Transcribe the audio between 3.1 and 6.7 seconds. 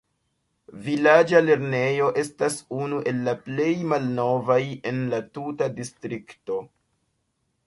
el la plej malnovaj en la tuta distrikto.